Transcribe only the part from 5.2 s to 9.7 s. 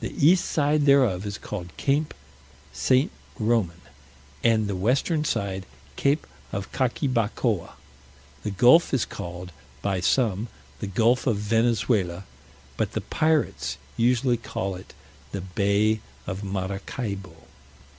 side Cape of Caquibacoa: the gulf is called,